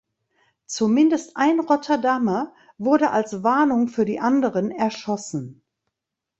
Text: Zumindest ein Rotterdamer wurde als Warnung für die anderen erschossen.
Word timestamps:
Zumindest 0.65 1.37
ein 1.37 1.59
Rotterdamer 1.59 2.55
wurde 2.79 3.11
als 3.11 3.43
Warnung 3.43 3.87
für 3.87 4.03
die 4.03 4.19
anderen 4.19 4.71
erschossen. 4.71 5.61